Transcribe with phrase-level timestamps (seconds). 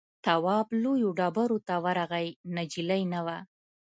[0.25, 3.37] تواب لویو ډبرو ته ورغی نجلۍ نه وه.